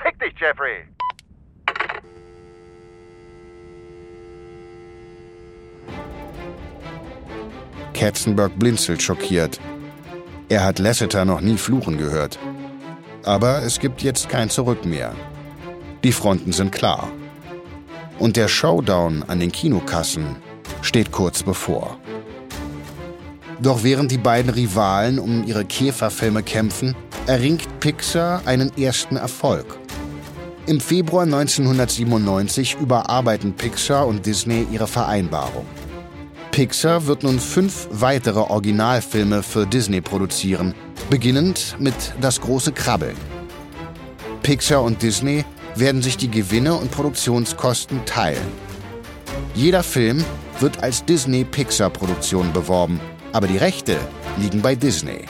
[0.03, 0.85] Fick dich, Jeffrey!
[7.99, 9.59] Katzenberg blinzelt schockiert.
[10.47, 12.39] Er hat Lasseter noch nie fluchen gehört.
[13.25, 15.13] Aber es gibt jetzt kein Zurück mehr.
[16.05, 17.09] Die Fronten sind klar.
[18.17, 20.37] Und der Showdown an den Kinokassen
[20.81, 21.97] steht kurz bevor.
[23.61, 26.95] Doch während die beiden Rivalen um ihre Käferfilme kämpfen,
[27.27, 29.77] erringt Pixar einen ersten Erfolg.
[30.67, 35.65] Im Februar 1997 überarbeiten Pixar und Disney ihre Vereinbarung.
[36.59, 40.75] Pixar wird nun fünf weitere Originalfilme für Disney produzieren,
[41.09, 43.15] beginnend mit Das große Krabbeln.
[44.43, 45.45] Pixar und Disney
[45.75, 48.45] werden sich die Gewinne und Produktionskosten teilen.
[49.55, 50.25] Jeder Film
[50.59, 52.99] wird als Disney-Pixar-Produktion beworben,
[53.31, 53.95] aber die Rechte
[54.35, 55.21] liegen bei Disney.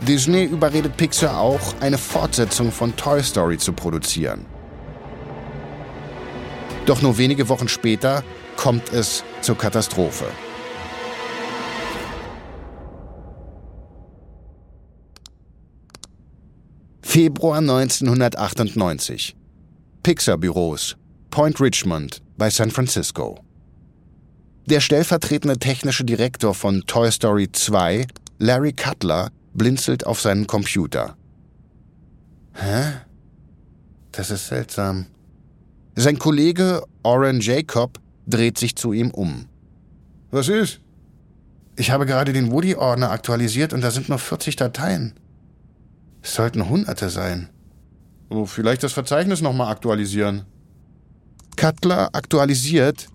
[0.00, 4.46] Disney überredet Pixar auch, eine Fortsetzung von Toy Story zu produzieren.
[6.86, 8.24] Doch nur wenige Wochen später
[8.58, 10.26] kommt es zur Katastrophe.
[17.00, 19.36] Februar 1998.
[20.02, 20.96] Pixar-Büros,
[21.30, 23.38] Point Richmond bei San Francisco.
[24.66, 28.06] Der stellvertretende technische Direktor von Toy Story 2,
[28.38, 31.16] Larry Cutler, blinzelt auf seinen Computer.
[32.54, 32.94] Hä?
[34.10, 35.06] Das ist seltsam.
[35.94, 39.46] Sein Kollege Oren Jacob dreht sich zu ihm um.
[40.30, 40.80] Was ist?
[41.76, 45.14] Ich habe gerade den Woody-Ordner aktualisiert und da sind noch 40 Dateien.
[46.22, 47.48] Es sollten Hunderte sein.
[48.28, 50.44] Oh, vielleicht das Verzeichnis nochmal aktualisieren.
[51.56, 53.08] Cutler aktualisiert,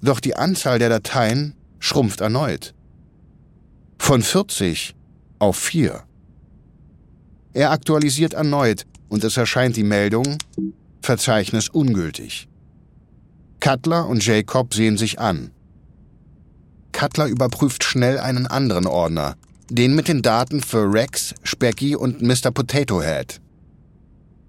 [0.00, 2.74] doch die Anzahl der Dateien schrumpft erneut.
[3.98, 4.94] Von 40
[5.38, 6.02] auf 4.
[7.54, 10.38] Er aktualisiert erneut und es erscheint die Meldung
[11.02, 12.48] Verzeichnis ungültig.
[13.64, 15.50] Cutler und Jacob sehen sich an.
[16.92, 19.36] Cutler überprüft schnell einen anderen Ordner,
[19.70, 22.50] den mit den Daten für Rex, Specky und Mr.
[22.52, 23.40] Potato Head.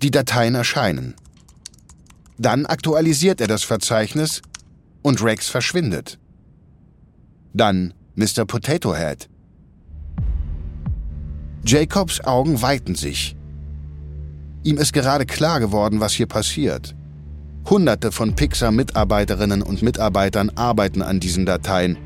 [0.02, 1.16] Die Dateien erscheinen.
[2.38, 4.42] Dann aktualisiert er das Verzeichnis
[5.02, 6.20] und Rex verschwindet.
[7.54, 8.44] Dann Mr.
[8.46, 9.30] Potato Head.
[11.64, 13.38] Jacobs Augen weiten sich.
[14.64, 16.94] Ihm ist gerade klar geworden, was hier passiert.
[17.70, 21.98] Hunderte von Pixar-Mitarbeiterinnen und Mitarbeitern arbeiten an diesen Dateien.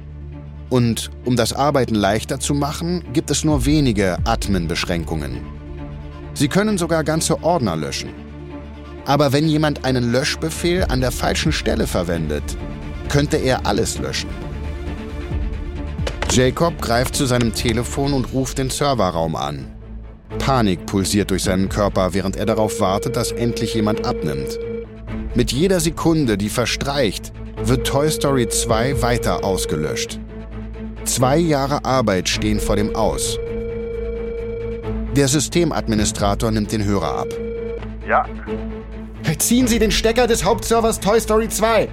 [0.69, 5.41] Und um das Arbeiten leichter zu machen, gibt es nur wenige Admin-Beschränkungen.
[6.33, 8.11] Sie können sogar ganze Ordner löschen.
[9.05, 12.43] Aber wenn jemand einen Löschbefehl an der falschen Stelle verwendet,
[13.09, 14.29] könnte er alles löschen.
[16.31, 19.65] Jacob greift zu seinem Telefon und ruft den Serverraum an.
[20.37, 24.59] Panik pulsiert durch seinen Körper, während er darauf wartet, dass endlich jemand abnimmt.
[25.35, 30.19] Mit jeder Sekunde, die verstreicht, wird Toy Story 2 weiter ausgelöscht.
[31.05, 33.37] Zwei Jahre Arbeit stehen vor dem Aus.
[35.15, 37.27] Der Systemadministrator nimmt den Hörer ab.
[38.07, 38.25] Ja.
[39.37, 41.87] Ziehen Sie den Stecker des Hauptservers Toy Story 2.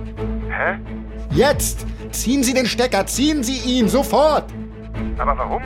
[0.49, 0.79] Hä?
[1.31, 1.87] Jetzt!
[2.13, 4.45] Ziehen Sie den Stecker, ziehen Sie ihn sofort!
[5.19, 5.63] Aber warum?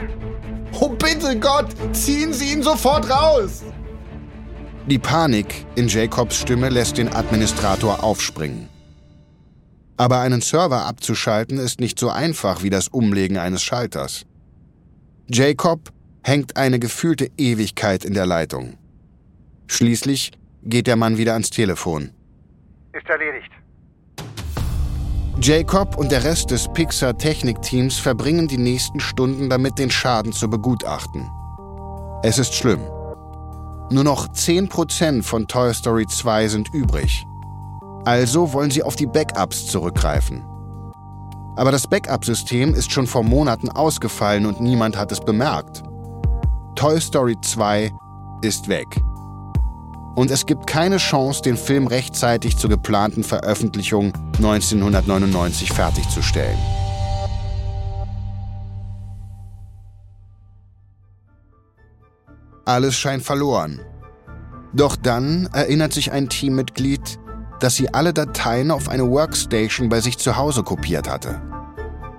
[0.79, 3.63] Oh bitte Gott, ziehen Sie ihn sofort raus!
[4.87, 8.67] Die Panik in Jacobs Stimme lässt den Administrator aufspringen.
[9.95, 14.25] Aber einen Server abzuschalten ist nicht so einfach wie das Umlegen eines Schalters.
[15.27, 15.91] Jacob
[16.23, 18.77] hängt eine gefühlte Ewigkeit in der Leitung.
[19.67, 20.31] Schließlich
[20.63, 22.09] geht der Mann wieder ans Telefon.
[22.93, 23.51] Ist erledigt.
[25.39, 30.49] Jacob und der Rest des Pixar Technikteams verbringen die nächsten Stunden damit, den Schaden zu
[30.49, 31.29] begutachten.
[32.23, 32.81] Es ist schlimm.
[33.91, 37.27] Nur noch 10% von Toy Story 2 sind übrig.
[38.05, 40.45] Also wollen sie auf die Backups zurückgreifen.
[41.57, 45.83] Aber das Backup-System ist schon vor Monaten ausgefallen und niemand hat es bemerkt.
[46.75, 47.91] Toy Story 2
[48.41, 48.87] ist weg.
[50.15, 56.57] Und es gibt keine Chance, den Film rechtzeitig zur geplanten Veröffentlichung 1999 fertigzustellen.
[62.65, 63.81] Alles scheint verloren.
[64.73, 67.19] Doch dann erinnert sich ein Teammitglied,
[67.59, 71.41] dass sie alle Dateien auf eine Workstation bei sich zu Hause kopiert hatte.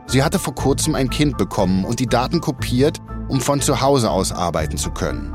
[0.06, 4.10] Sie hatte vor kurzem ein Kind bekommen und die Daten kopiert, um von zu Hause
[4.10, 5.34] aus arbeiten zu können.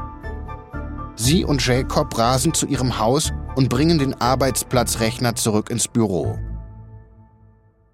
[1.16, 6.38] Sie und Jacob rasen zu ihrem Haus und bringen den Arbeitsplatzrechner zurück ins Büro.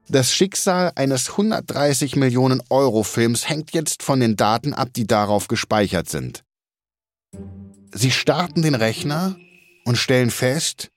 [0.09, 5.47] Das Schicksal eines 130 Millionen Euro Films hängt jetzt von den Daten ab, die darauf
[5.47, 6.42] gespeichert sind.
[7.95, 9.35] Sie starten den Rechner
[9.85, 10.89] und stellen fest,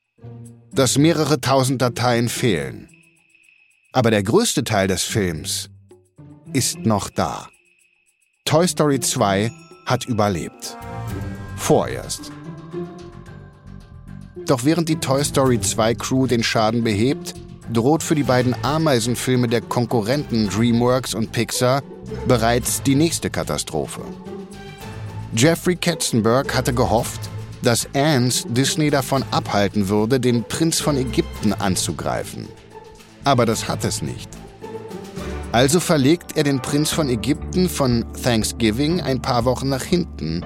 [0.72, 2.88] dass mehrere tausend Dateien fehlen.
[3.92, 5.68] Aber der größte Teil des Films
[6.54, 7.48] ist noch da.
[8.46, 9.50] Toy Story 2
[9.84, 10.78] hat überlebt.
[11.56, 12.32] Vorerst.
[14.46, 17.34] Doch während die Toy Story 2 Crew den Schaden behebt,
[17.72, 21.82] droht für die beiden Ameisenfilme der Konkurrenten DreamWorks und Pixar
[22.26, 24.02] bereits die nächste Katastrophe.
[25.38, 27.20] Jeffrey Katzenberg hatte gehofft,
[27.60, 32.48] dass Ans Disney davon abhalten würde, den Prinz von Ägypten anzugreifen.
[33.22, 34.30] Aber das hat es nicht.
[35.52, 40.42] Also verlegt er den Prinz von Ägypten von Thanksgiving ein paar Wochen nach hinten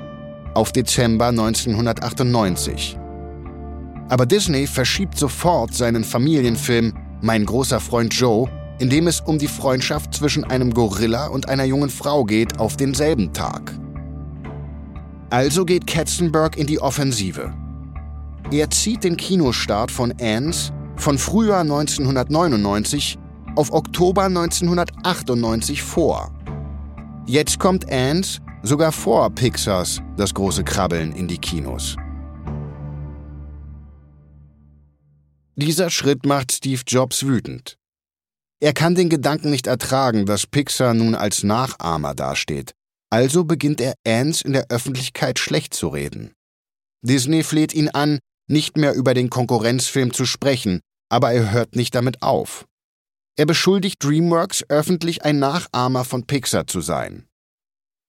[0.54, 2.98] auf Dezember 1998.
[4.08, 8.50] Aber Disney verschiebt sofort seinen Familienfilm Mein großer Freund Joe,
[8.80, 12.76] in dem es um die Freundschaft zwischen einem Gorilla und einer jungen Frau geht, auf
[12.76, 13.72] denselben Tag.
[15.30, 17.54] Also geht Katzenberg in die Offensive.
[18.50, 23.16] Er zieht den Kinostart von Anne's von Frühjahr 1999
[23.54, 26.32] auf Oktober 1998 vor.
[27.26, 31.96] Jetzt kommt Anne's sogar vor Pixars das große Krabbeln in die Kinos.
[35.54, 37.76] Dieser Schritt macht Steve Jobs wütend.
[38.58, 42.74] Er kann den Gedanken nicht ertragen, dass Pixar nun als Nachahmer dasteht.
[43.10, 46.32] Also beginnt er Ans in der Öffentlichkeit schlecht zu reden.
[47.02, 51.94] Disney fleht ihn an, nicht mehr über den Konkurrenzfilm zu sprechen, aber er hört nicht
[51.94, 52.66] damit auf.
[53.36, 57.26] Er beschuldigt DreamWorks öffentlich ein Nachahmer von Pixar zu sein.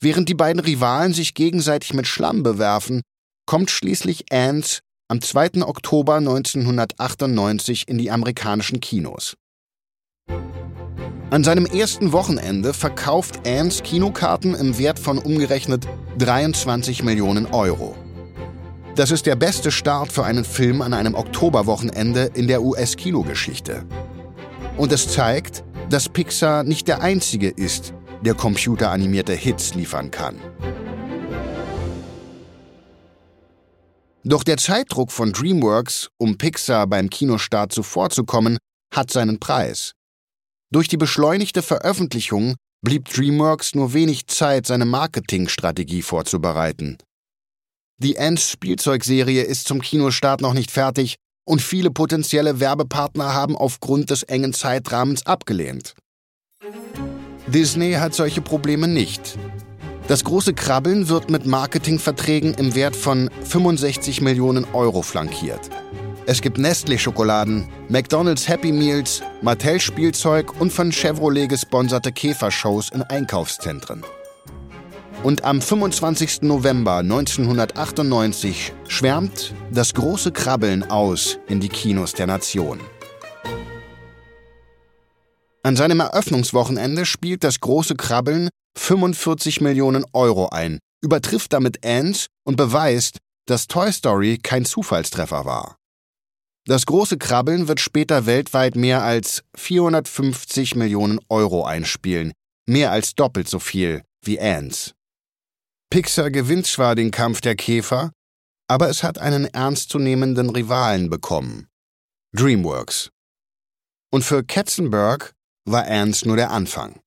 [0.02, 3.02] Während die beiden Rivalen sich gegenseitig mit Schlamm bewerfen,
[3.46, 5.64] kommt schließlich Ants am 2.
[5.64, 9.36] Oktober 1998 in die amerikanischen Kinos.
[11.32, 17.96] An seinem ersten Wochenende verkauft Ants Kinokarten im Wert von umgerechnet 23 Millionen Euro.
[18.98, 23.86] Das ist der beste Start für einen Film an einem Oktoberwochenende in der US-Kinogeschichte.
[24.76, 27.94] Und es zeigt, dass Pixar nicht der einzige ist,
[28.26, 30.36] der computeranimierte Hits liefern kann.
[34.26, 38.58] Doch der Zeitdruck von DreamWorks, um Pixar beim Kinostart zuvorzukommen,
[38.94, 39.94] hat seinen Preis.
[40.74, 46.98] Durch die beschleunigte Veröffentlichung blieb DreamWorks nur wenig Zeit, seine Marketingstrategie vorzubereiten.
[47.98, 54.10] Die Ants Spielzeugserie ist zum Kinostart noch nicht fertig und viele potenzielle Werbepartner haben aufgrund
[54.10, 55.94] des engen Zeitrahmens abgelehnt.
[57.48, 59.38] Disney hat solche Probleme nicht.
[60.08, 65.70] Das große Krabbeln wird mit Marketingverträgen im Wert von 65 Millionen Euro flankiert.
[66.32, 74.02] Es gibt Nestlé-Schokoladen, McDonald's Happy Meals, Mattel-Spielzeug und von Chevrolet gesponserte Käfershows in Einkaufszentren.
[75.24, 76.44] Und am 25.
[76.44, 82.80] November 1998 schwärmt das große Krabbeln aus in die Kinos der Nation.
[85.64, 92.56] An seinem Eröffnungswochenende spielt das große Krabbeln 45 Millionen Euro ein, übertrifft damit Ants und
[92.56, 93.18] beweist,
[93.48, 95.76] dass Toy Story kein Zufallstreffer war.
[96.66, 102.34] Das große Krabbeln wird später weltweit mehr als 450 Millionen Euro einspielen,
[102.68, 104.94] mehr als doppelt so viel wie Ants.
[105.90, 108.12] Pixar gewinnt zwar den Kampf der Käfer,
[108.68, 111.68] aber es hat einen ernstzunehmenden Rivalen bekommen.
[112.34, 113.10] DreamWorks.
[114.12, 115.34] Und für Katzenberg
[115.66, 117.00] war Ernst nur der Anfang.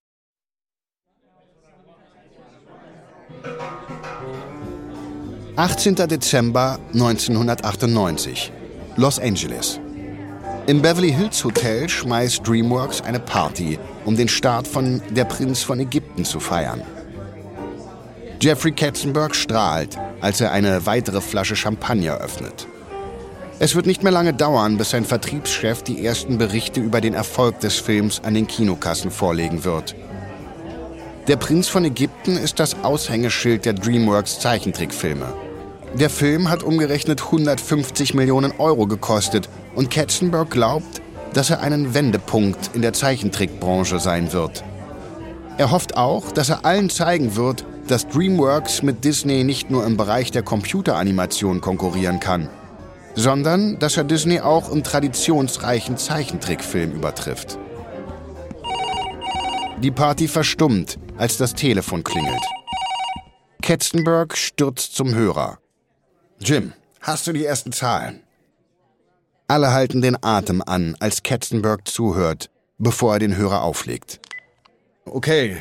[5.57, 6.07] »18.
[6.09, 8.53] Dezember 1998.
[8.97, 9.81] Los Angeles.
[10.69, 15.81] Im Beverly Hills Hotel schmeißt DreamWorks eine Party, um den Start von Der Prinz von
[15.81, 16.81] Ägypten zu feiern.
[18.41, 22.69] Jeffrey Katzenberg strahlt, als er eine weitere Flasche Champagner öffnet.
[23.59, 27.59] Es wird nicht mehr lange dauern, bis sein Vertriebschef die ersten Berichte über den Erfolg
[27.61, 29.97] des Films an den Kinokassen vorlegen wird.
[31.27, 35.35] Der Prinz von Ägypten ist das Aushängeschild der DreamWorks Zeichentrickfilme.
[35.99, 41.01] Der Film hat umgerechnet 150 Millionen Euro gekostet und Katzenberg glaubt,
[41.35, 44.65] dass er einen Wendepunkt in der Zeichentrickbranche sein wird.
[45.57, 49.97] Er hofft auch, dass er allen zeigen wird, dass DreamWorks mit Disney nicht nur im
[49.97, 52.49] Bereich der Computeranimation konkurrieren kann,
[53.15, 57.57] sondern dass er Disney auch im traditionsreichen Zeichentrickfilm übertrifft.
[59.81, 62.43] Die Party verstummt, als das Telefon klingelt.
[63.63, 65.59] Katzenberg stürzt zum Hörer.
[66.41, 68.21] Jim, hast du die ersten Zahlen?
[69.47, 74.21] Alle halten den Atem an, als Katzenberg zuhört, bevor er den Hörer auflegt.
[75.05, 75.59] Okay,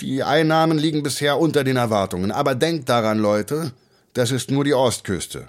[0.00, 2.30] die Einnahmen liegen bisher unter den Erwartungen.
[2.30, 3.72] Aber denkt daran, Leute,
[4.14, 5.48] das ist nur die Ostküste.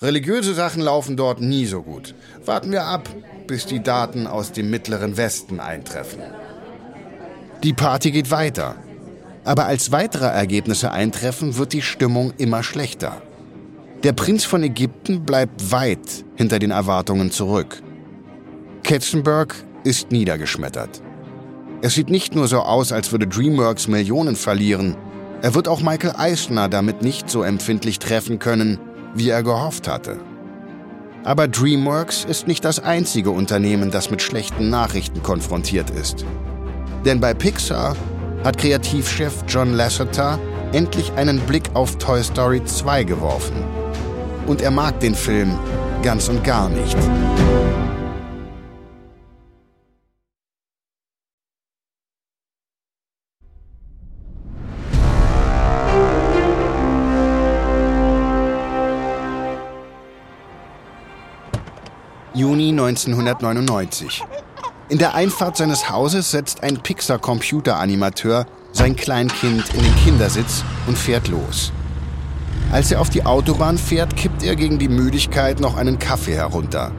[0.00, 2.14] Religiöse Sachen laufen dort nie so gut.
[2.44, 3.08] Warten wir ab,
[3.46, 6.20] bis die Daten aus dem mittleren Westen eintreffen.
[7.62, 8.74] Die Party geht weiter.
[9.44, 13.22] Aber als weitere Ergebnisse eintreffen, wird die Stimmung immer schlechter.
[14.02, 17.80] Der Prinz von Ägypten bleibt weit hinter den Erwartungen zurück.
[18.82, 21.00] Katzenberg ist niedergeschmettert.
[21.82, 24.96] Es sieht nicht nur so aus, als würde DreamWorks Millionen verlieren.
[25.40, 28.80] Er wird auch Michael Eisner damit nicht so empfindlich treffen können,
[29.14, 30.18] wie er gehofft hatte.
[31.22, 36.24] Aber DreamWorks ist nicht das einzige Unternehmen, das mit schlechten Nachrichten konfrontiert ist.
[37.04, 37.96] Denn bei Pixar
[38.42, 40.40] hat Kreativchef John Lasseter
[40.72, 43.81] endlich einen Blick auf Toy Story 2 geworfen.
[44.46, 45.58] Und er mag den Film
[46.02, 46.96] ganz und gar nicht.
[62.34, 64.22] Juni 1999.
[64.88, 71.28] In der Einfahrt seines Hauses setzt ein Pixar-Computeranimateur sein Kleinkind in den Kindersitz und fährt
[71.28, 71.72] los.
[72.72, 76.90] Als er auf die Autobahn fährt, kippt er gegen die Müdigkeit noch einen Kaffee herunter.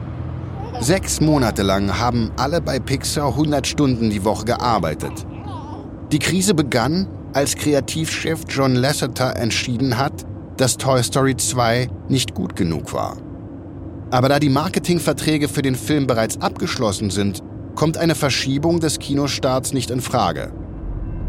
[0.78, 5.26] Sechs Monate lang haben alle bei Pixar 100 Stunden die Woche gearbeitet.
[6.12, 10.24] Die Krise begann, als Kreativchef John Lasseter entschieden hat,
[10.58, 13.16] dass Toy Story 2 nicht gut genug war.
[14.12, 17.42] Aber da die Marketingverträge für den Film bereits abgeschlossen sind,
[17.74, 20.52] kommt eine Verschiebung des Kinostarts nicht in Frage.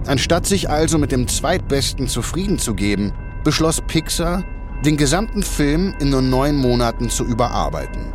[0.06, 3.12] Anstatt sich also mit dem Zweitbesten zufrieden zu geben,
[3.46, 4.44] beschloss Pixar,
[4.84, 8.12] den gesamten Film in nur neun Monaten zu überarbeiten.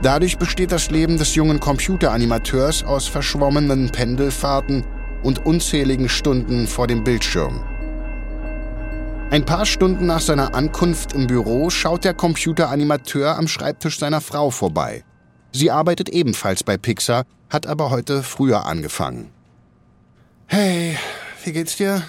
[0.00, 4.84] Dadurch besteht das Leben des jungen Computeranimateurs aus verschwommenen Pendelfahrten
[5.22, 7.62] und unzähligen Stunden vor dem Bildschirm.
[9.30, 14.50] Ein paar Stunden nach seiner Ankunft im Büro schaut der Computeranimateur am Schreibtisch seiner Frau
[14.50, 15.04] vorbei.
[15.52, 19.30] Sie arbeitet ebenfalls bei Pixar, hat aber heute früher angefangen.
[20.46, 20.98] Hey,
[21.44, 22.02] wie geht's dir?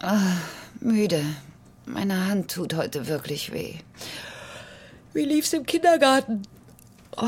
[0.00, 0.36] Ah,
[0.80, 1.22] müde.
[1.86, 3.74] Meine Hand tut heute wirklich weh.
[5.12, 6.42] Wie lief's im Kindergarten?
[7.16, 7.26] Oh.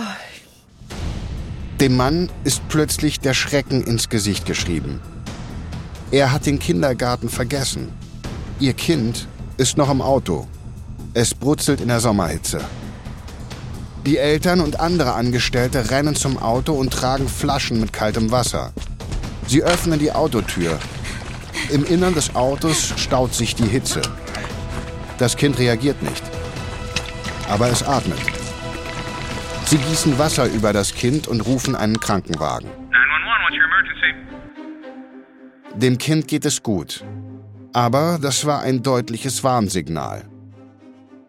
[1.80, 5.00] Dem Mann ist plötzlich der Schrecken ins Gesicht geschrieben.
[6.12, 7.92] Er hat den Kindergarten vergessen.
[8.60, 9.26] Ihr Kind
[9.56, 10.46] ist noch im Auto.
[11.14, 12.60] Es brutzelt in der Sommerhitze.
[14.06, 18.72] Die Eltern und andere Angestellte rennen zum Auto und tragen Flaschen mit kaltem Wasser.
[19.46, 20.78] Sie öffnen die Autotür.
[21.70, 24.02] Im Innern des Autos staut sich die Hitze.
[25.18, 26.22] Das Kind reagiert nicht.
[27.48, 28.18] Aber es atmet.
[29.66, 32.68] Sie gießen Wasser über das Kind und rufen einen Krankenwagen.
[35.74, 37.04] Dem Kind geht es gut.
[37.72, 40.28] Aber das war ein deutliches Warnsignal.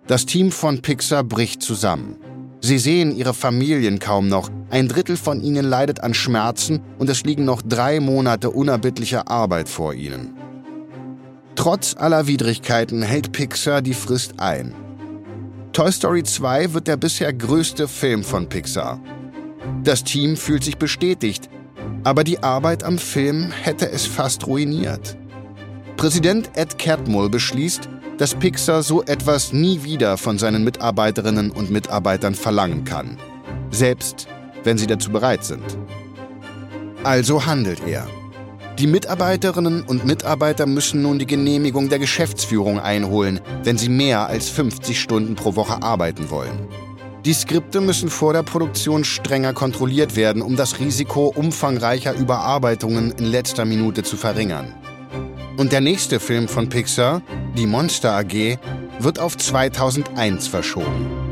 [0.08, 2.18] Das Team von Pixar bricht zusammen.
[2.66, 4.50] Sie sehen ihre Familien kaum noch.
[4.70, 9.68] Ein Drittel von ihnen leidet an Schmerzen und es liegen noch drei Monate unerbittlicher Arbeit
[9.68, 10.34] vor ihnen.
[11.56, 14.74] Trotz aller Widrigkeiten hält Pixar die Frist ein.
[15.74, 19.02] Toy Story 2 wird der bisher größte Film von Pixar.
[19.84, 21.50] Das Team fühlt sich bestätigt,
[22.06, 25.18] aber die Arbeit am Film hätte es fast ruiniert.
[25.98, 32.36] Präsident Ed Catmull beschließt, dass Pixar so etwas nie wieder von seinen Mitarbeiterinnen und Mitarbeitern
[32.36, 33.18] verlangen kann,
[33.72, 34.28] selbst
[34.64, 35.78] wenn sie dazu bereit sind.
[37.04, 38.08] Also handelt er.
[38.80, 44.50] Die Mitarbeiterinnen und Mitarbeiter müssen nun die Genehmigung der Geschäftsführung einholen, wenn sie mehr als
[44.50, 46.68] 50 Stunden pro Woche arbeiten wollen.
[47.24, 53.26] Die Skripte müssen vor der Produktion strenger kontrolliert werden, um das Risiko umfangreicher Überarbeitungen in
[53.26, 54.74] letzter Minute zu verringern.
[55.56, 57.22] Und der nächste Film von Pixar,
[57.56, 58.58] Die Monster AG,
[59.00, 61.24] wird auf 2001 verschoben.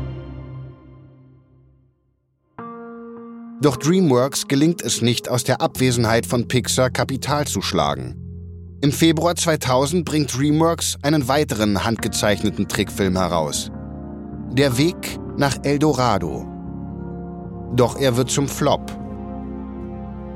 [3.60, 8.16] Doch DreamWorks gelingt es nicht, aus der Abwesenheit von Pixar Kapital zu schlagen.
[8.80, 13.70] Im Februar 2000 bringt DreamWorks einen weiteren handgezeichneten Trickfilm heraus.
[14.52, 16.46] Der Weg nach Eldorado.
[17.74, 19.01] Doch er wird zum Flop.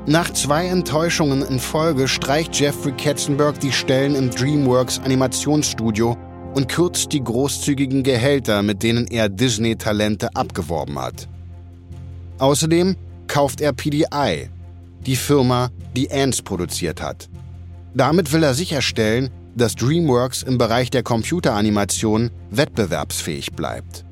[0.09, 6.15] Nach zwei Enttäuschungen in Folge streicht Jeffrey Katzenberg die Stellen im DreamWorks Animationsstudio
[6.53, 11.27] und kürzt die großzügigen Gehälter, mit denen er Disney-Talente abgeworben hat.
[12.39, 12.95] Außerdem
[13.27, 14.47] kauft er PDI,
[15.05, 17.27] die Firma, die Ants produziert hat.
[17.93, 24.05] Damit will er sicherstellen, dass DreamWorks im Bereich der Computeranimation wettbewerbsfähig bleibt.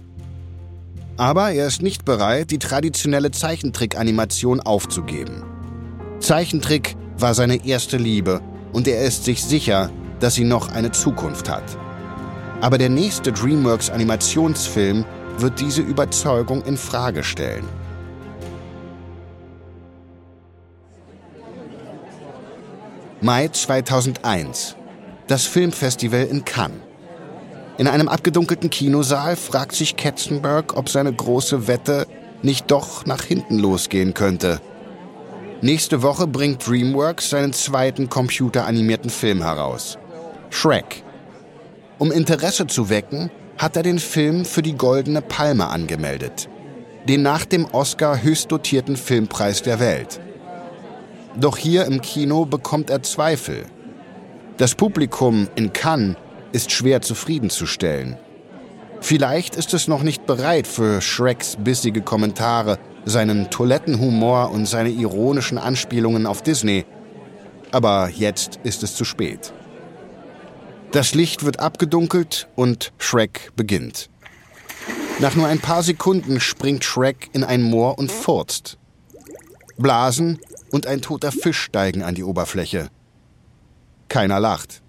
[1.15, 5.54] Aber er ist nicht bereit, die traditionelle Zeichentrick-Animation aufzugeben.
[6.25, 8.41] Zeichentrick war seine erste Liebe
[8.73, 11.77] und er ist sich sicher, dass sie noch eine Zukunft hat.
[12.61, 15.05] Aber der nächste DreamWorks Animationsfilm
[15.37, 17.69] wird diese Überzeugung in Frage stellen.
[23.21, 24.75] Mai 2001.
[25.27, 26.81] Das Filmfestival in Cannes.
[27.77, 32.07] In einem abgedunkelten Kinosaal fragt sich Katzenberg, ob seine große Wette
[32.41, 34.59] nicht doch nach hinten losgehen könnte.
[35.65, 39.97] Nächste Woche bringt DreamWorks seinen zweiten computeranimierten Film heraus.
[40.51, 41.01] Shrek.
[41.97, 46.49] Um Interesse zu wecken, hat er den Film für die Goldene Palme angemeldet.
[47.09, 50.19] Den nach dem Oscar höchst dotierten Filmpreis der Welt.
[51.35, 53.65] Doch hier im Kino bekommt er Zweifel.
[54.57, 56.15] Das Publikum in Cannes
[56.51, 58.17] ist schwer zufriedenzustellen.
[59.01, 65.57] Vielleicht ist es noch nicht bereit für Shreks bissige Kommentare seinen Toilettenhumor und seine ironischen
[65.57, 66.85] Anspielungen auf Disney.
[67.71, 69.53] Aber jetzt ist es zu spät.
[70.91, 74.09] Das Licht wird abgedunkelt und Shrek beginnt.
[75.19, 78.77] Nach nur ein paar Sekunden springt Shrek in ein Moor und furzt.
[79.77, 80.39] Blasen
[80.71, 82.89] und ein toter Fisch steigen an die Oberfläche.
[84.09, 84.81] Keiner lacht.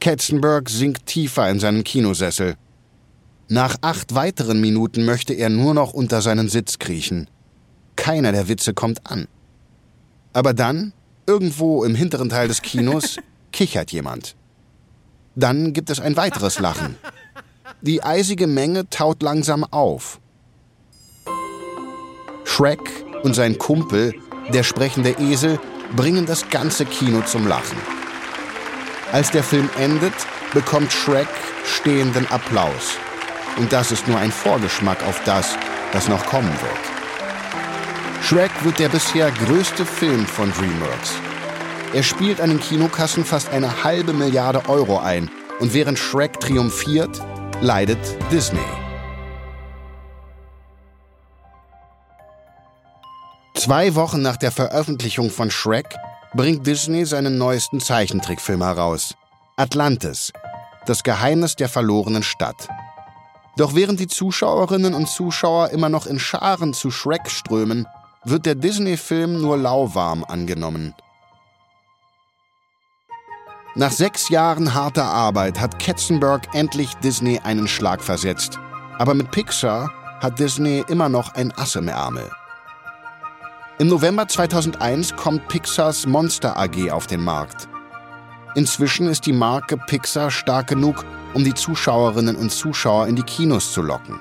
[0.00, 2.56] Katzenberg sinkt tiefer in seinen Kinosessel.
[3.52, 7.28] Nach acht weiteren Minuten möchte er nur noch unter seinen Sitz kriechen.
[7.96, 9.28] Keiner der Witze kommt an.
[10.32, 10.94] Aber dann,
[11.26, 13.18] irgendwo im hinteren Teil des Kinos,
[13.52, 14.36] kichert jemand.
[15.34, 16.96] Dann gibt es ein weiteres Lachen.
[17.82, 20.18] Die eisige Menge taut langsam auf.
[22.44, 22.80] Shrek
[23.22, 24.14] und sein Kumpel,
[24.54, 25.60] der sprechende Esel,
[25.94, 27.76] bringen das ganze Kino zum Lachen.
[29.12, 30.14] Als der Film endet,
[30.54, 31.28] bekommt Shrek
[31.66, 32.96] stehenden Applaus.
[33.56, 35.56] Und das ist nur ein Vorgeschmack auf das,
[35.92, 36.92] was noch kommen wird.
[38.22, 41.14] Shrek wird der bisher größte Film von DreamWorks.
[41.92, 45.30] Er spielt an den Kinokassen fast eine halbe Milliarde Euro ein.
[45.60, 47.20] Und während Shrek triumphiert,
[47.60, 47.98] leidet
[48.30, 48.58] Disney.
[53.54, 55.94] Zwei Wochen nach der Veröffentlichung von Shrek
[56.34, 59.14] bringt Disney seinen neuesten Zeichentrickfilm heraus.
[59.56, 60.32] Atlantis,
[60.86, 62.68] das Geheimnis der verlorenen Stadt.
[63.56, 67.86] Doch während die Zuschauerinnen und Zuschauer immer noch in Scharen zu Shrek strömen,
[68.24, 70.94] wird der Disney-Film nur lauwarm angenommen.
[73.74, 78.58] Nach sechs Jahren harter Arbeit hat Katzenberg endlich Disney einen Schlag versetzt.
[78.98, 79.90] Aber mit Pixar
[80.20, 82.30] hat Disney immer noch ein Ass im Ärmel.
[83.78, 87.68] Im November 2001 kommt Pixars Monster AG auf den Markt.
[88.54, 93.72] Inzwischen ist die Marke Pixar stark genug, um die Zuschauerinnen und Zuschauer in die Kinos
[93.72, 94.20] zu locken.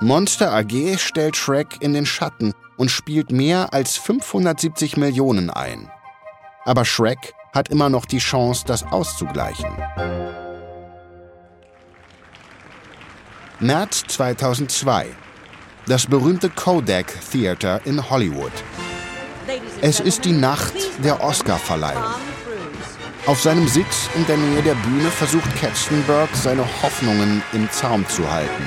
[0.00, 5.90] Monster AG stellt Shrek in den Schatten und spielt mehr als 570 Millionen ein.
[6.64, 9.70] Aber Shrek hat immer noch die Chance, das auszugleichen.
[13.58, 15.06] März 2002.
[15.86, 18.52] Das berühmte Kodak Theater in Hollywood.
[19.80, 22.35] Es ist die Nacht der Oscarverleihung.
[23.26, 28.30] Auf seinem Sitz in der Nähe der Bühne versucht Katzenberg seine Hoffnungen im Zaum zu
[28.30, 28.62] halten.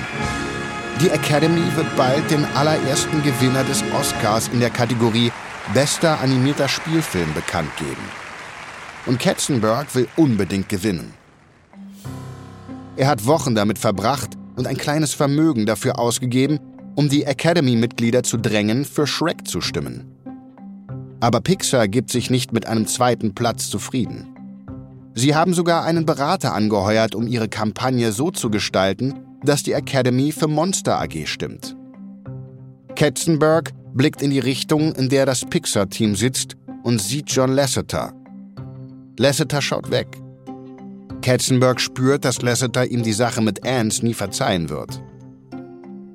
[1.02, 5.32] Die Academy wird bald den allerersten Gewinner des Oscars in der Kategorie
[5.74, 8.02] Bester animierter Spielfilm bekannt geben.
[9.06, 11.14] Und Katzenberg will unbedingt gewinnen.
[12.98, 16.60] Er hat Wochen damit verbracht und ein kleines Vermögen dafür ausgegeben,
[16.96, 20.04] um die Academy-Mitglieder zu drängen, für Shrek zu stimmen.
[21.22, 24.36] Aber Pixar gibt sich nicht mit einem zweiten Platz zufrieden.
[25.20, 30.32] Sie haben sogar einen Berater angeheuert, um ihre Kampagne so zu gestalten, dass die Academy
[30.32, 31.76] für Monster AG stimmt.
[32.96, 38.14] Katzenberg blickt in die Richtung, in der das Pixar-Team sitzt und sieht John Lasseter.
[39.18, 40.08] Lasseter schaut weg.
[41.22, 45.04] Katzenberg spürt, dass Lasseter ihm die Sache mit Ants nie verzeihen wird.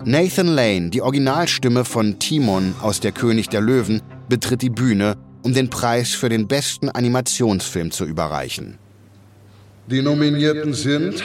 [0.07, 4.01] Nathan Lane, die Originalstimme von Timon aus Der König der Löwen,
[4.31, 8.79] betritt die Bühne, um den Preis für den besten Animationsfilm zu überreichen.
[9.87, 11.23] Die Nominierten sind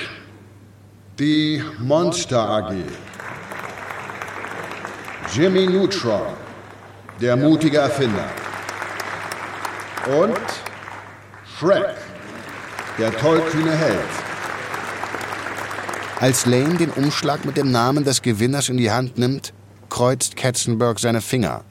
[1.18, 2.74] die Monster AG,
[5.34, 6.34] Jimmy Neutron,
[7.22, 8.26] der mutige Erfinder
[10.08, 10.38] und
[11.58, 11.96] Shrek,
[12.98, 14.00] der tollkühne Held.
[16.20, 19.54] Als Lane den Umschlag mit dem Namen des Gewinners in die Hand nimmt,
[19.88, 21.64] kreuzt Katzenberg seine Finger.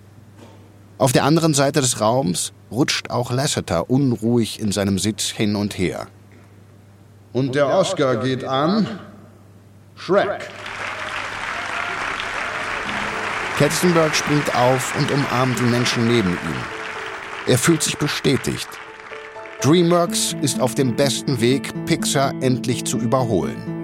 [0.97, 5.76] Auf der anderen Seite des Raums rutscht auch Lasseter unruhig in seinem Sitz hin und
[5.76, 6.09] her.
[7.33, 8.87] Und der Oscar geht an
[9.97, 10.49] Shrek.
[13.59, 16.62] Katzenberg springt auf und umarmt die Menschen neben ihm.
[17.47, 18.68] Er fühlt sich bestätigt.
[19.62, 23.74] DreamWorks ist auf dem besten Weg, Pixar endlich zu überholen.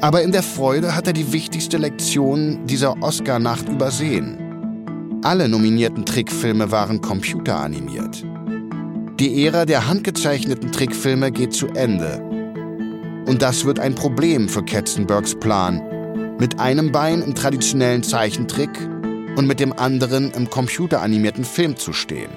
[0.00, 5.20] Aber in der Freude hat er die wichtigste Lektion dieser Oscar-Nacht übersehen.
[5.24, 8.24] Alle nominierten Trickfilme waren computeranimiert.
[9.18, 12.20] Die Ära der handgezeichneten Trickfilme geht zu Ende.
[13.26, 18.68] Und das wird ein Problem für Katzenbergs Plan, mit einem Bein im traditionellen Zeichentrick
[19.36, 22.30] und mit dem anderen im computeranimierten Film zu stehen.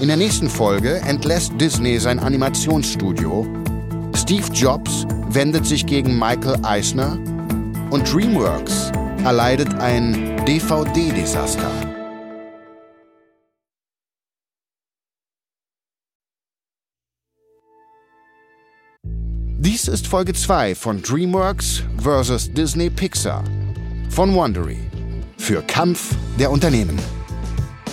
[0.00, 3.46] In der nächsten Folge entlässt Disney sein Animationsstudio,
[4.16, 7.20] Steve Jobs wendet sich gegen Michael Eisner
[7.90, 8.90] und DreamWorks
[9.22, 11.87] erleidet ein DVD-Desaster.
[19.68, 22.54] Dies ist Folge 2 von DreamWorks vs.
[22.54, 23.44] Disney Pixar
[24.08, 24.78] von Wondery
[25.36, 26.98] für Kampf der Unternehmen.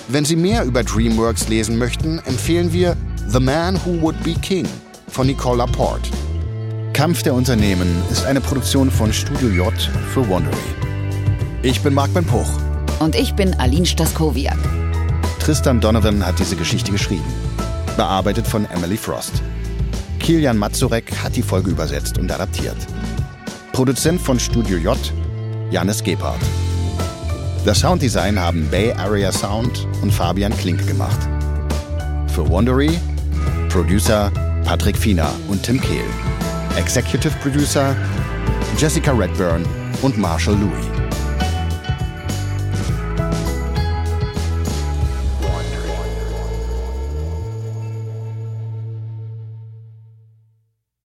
[0.08, 2.96] Wenn Sie mehr über DreamWorks lesen möchten, empfehlen wir
[3.28, 4.66] The Man Who Would Be King
[5.10, 6.10] von Nicole Laporte.
[6.94, 9.74] Kampf der Unternehmen ist eine Produktion von Studio J
[10.14, 10.56] für Wondery.
[11.62, 12.48] Ich bin Marc Ben Puch.
[13.00, 14.58] Und ich bin Aline Staskowiak.
[15.40, 17.28] Tristan Donovan hat diese Geschichte geschrieben.
[17.98, 19.44] Bearbeitet von Emily Frost.
[20.26, 22.76] Kilian Mazurek hat die Folge übersetzt und adaptiert.
[23.74, 24.98] Produzent von Studio J,
[25.70, 26.42] Janis Gebhardt.
[27.64, 31.20] Das Sounddesign haben Bay Area Sound und Fabian Klink gemacht.
[32.34, 33.00] Für Wondery,
[33.70, 34.32] Producer
[34.66, 36.02] Patrick Fiener und Tim Kehl.
[36.76, 37.96] Executive Producer
[38.80, 39.64] Jessica Redburn
[40.02, 40.95] und Marshall Louis.